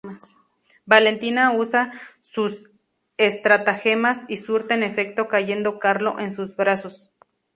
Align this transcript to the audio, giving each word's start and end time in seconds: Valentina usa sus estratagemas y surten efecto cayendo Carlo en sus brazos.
Valentina 0.87 1.51
usa 1.51 1.91
sus 2.21 2.71
estratagemas 3.17 4.21
y 4.29 4.37
surten 4.37 4.81
efecto 4.81 5.27
cayendo 5.27 5.77
Carlo 5.77 6.17
en 6.19 6.31
sus 6.33 6.55
brazos. 6.55 7.11